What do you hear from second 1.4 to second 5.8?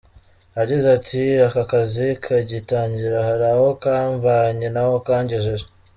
“Aka kazi kagitangira hari aho kmamvanye naho kangejeje.